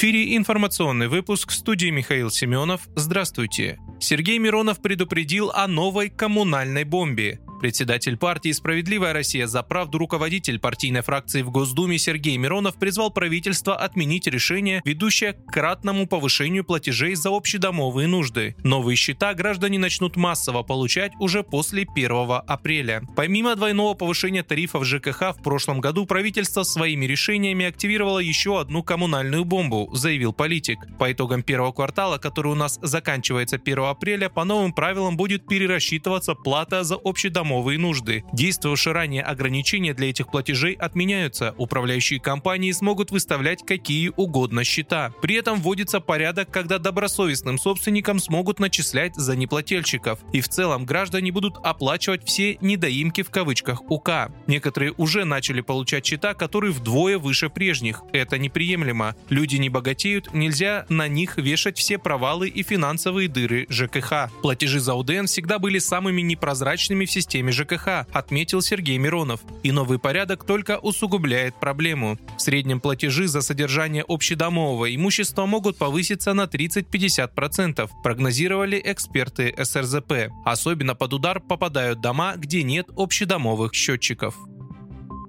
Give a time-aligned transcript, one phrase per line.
[0.00, 2.88] Эфире информационный выпуск студии Михаил Семенов.
[2.96, 3.78] Здравствуйте.
[4.00, 7.38] Сергей Миронов предупредил о новой коммунальной бомбе.
[7.60, 13.76] Председатель партии «Справедливая Россия за правду» руководитель партийной фракции в Госдуме Сергей Миронов призвал правительство
[13.76, 18.56] отменить решение, ведущее к кратному повышению платежей за общедомовые нужды.
[18.64, 22.10] Новые счета граждане начнут массово получать уже после 1
[22.46, 23.02] апреля.
[23.14, 29.44] Помимо двойного повышения тарифов ЖКХ в прошлом году правительство своими решениями активировало еще одну коммунальную
[29.44, 30.78] бомбу, заявил политик.
[30.98, 36.34] По итогам первого квартала, который у нас заканчивается 1 апреля, по новым правилам будет перерасчитываться
[36.34, 38.22] плата за общедомовые домовые нужды.
[38.32, 41.52] Действовавшие ранее ограничения для этих платежей отменяются.
[41.58, 45.12] Управляющие компании смогут выставлять какие угодно счета.
[45.20, 50.20] При этом вводится порядок, когда добросовестным собственникам смогут начислять за неплательщиков.
[50.32, 54.30] И в целом граждане будут оплачивать все «недоимки» в кавычках УК.
[54.46, 58.02] Некоторые уже начали получать счета, которые вдвое выше прежних.
[58.12, 59.16] Это неприемлемо.
[59.28, 64.30] Люди не богатеют, нельзя на них вешать все провалы и финансовые дыры ЖКХ.
[64.40, 69.40] Платежи за УДН всегда были самыми непрозрачными в системе системе ЖКХ, отметил Сергей Миронов.
[69.62, 72.18] И новый порядок только усугубляет проблему.
[72.36, 80.30] В среднем платежи за содержание общедомового имущества могут повыситься на 30-50%, прогнозировали эксперты СРЗП.
[80.44, 84.34] Особенно под удар попадают дома, где нет общедомовых счетчиков.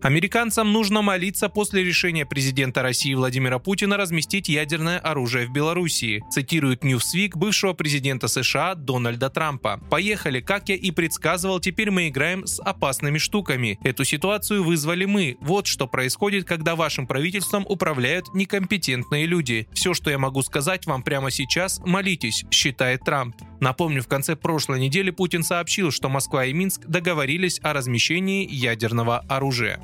[0.02, 6.84] Американцам нужно молиться после решения президента России Владимира Путина разместить ядерное оружие в Белоруссии, цитирует
[6.84, 9.80] Newsweek бывшего президента США Дональда Трампа.
[9.92, 13.78] «Поехали, как я и предсказывал, теперь мы играем с опасными штуками.
[13.84, 15.38] Эту ситуацию вызвали мы.
[15.40, 19.68] Вот что происходит, когда вашим правительством управляют некомпетентные люди.
[19.72, 23.36] Все, что я могу сказать вам прямо сейчас, молитесь», считает Трамп.
[23.60, 29.20] Напомню, в конце прошлой недели Путин сообщил, что Москва и Минск договорились о размещении ядерного
[29.30, 29.80] оружия.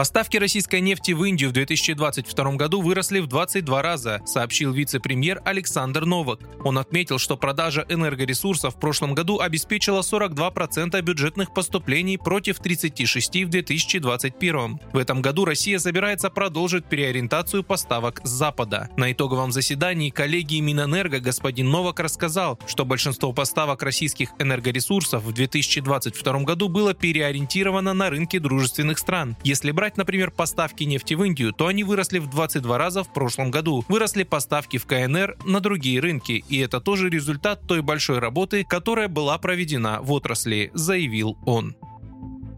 [0.00, 6.06] Поставки российской нефти в Индию в 2022 году выросли в 22 раза, сообщил вице-премьер Александр
[6.06, 6.40] Новак.
[6.64, 13.50] Он отметил, что продажа энергоресурсов в прошлом году обеспечила 42% бюджетных поступлений против 36% в
[13.50, 14.80] 2021.
[14.90, 18.88] В этом году Россия собирается продолжить переориентацию поставок с Запада.
[18.96, 26.40] На итоговом заседании коллегии Минэнерго господин Новак рассказал, что большинство поставок российских энергоресурсов в 2022
[26.44, 29.36] году было переориентировано на рынки дружественных стран.
[29.44, 33.50] Если брать, например, поставки нефти в Индию, то они выросли в 22 раза в прошлом
[33.50, 33.84] году.
[33.88, 39.08] Выросли поставки в КНР на другие рынки, и это тоже результат той большой работы, которая
[39.08, 41.76] была проведена в отрасли, заявил он.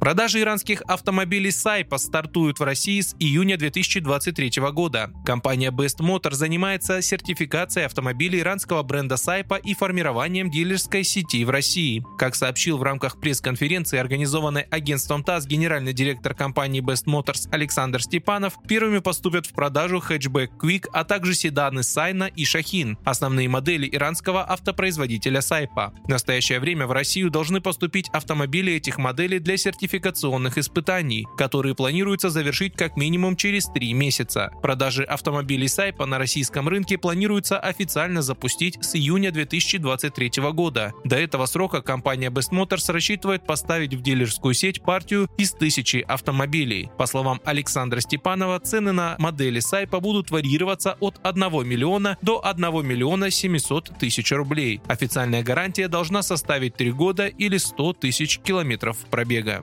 [0.02, 5.12] Продажи иранских автомобилей Сайпа стартуют в России с июня 2023 года.
[5.24, 12.04] Компания Best Motor занимается сертификацией автомобилей иранского бренда Сайпа и формированием дилерской сети в России.
[12.18, 18.54] Как сообщил в рамках пресс-конференции, организованной агентством ТАСС генеральный директор компании Best Motors Александр Степанов,
[18.66, 24.50] первыми поступят в продажу хэтчбэк Quick, а также седаны Сайна и Шахин, основные модели иранского
[24.50, 25.94] автопроизводителя Сайпа.
[26.02, 31.74] В настоящее время в Россию должны поступить автомобили этих моделей для сертификации сертификационных испытаний, которые
[31.74, 34.50] планируется завершить как минимум через три месяца.
[34.62, 40.92] Продажи автомобилей Сайпа на российском рынке планируется официально запустить с июня 2023 года.
[41.04, 46.90] До этого срока компания Best Motors рассчитывает поставить в дилерскую сеть партию из тысячи автомобилей.
[46.96, 52.86] По словам Александра Степанова, цены на модели Сайпа будут варьироваться от 1 миллиона до 1
[52.86, 54.80] миллиона 700 тысяч рублей.
[54.86, 59.62] Официальная гарантия должна составить 3 года или 100 тысяч километров пробега.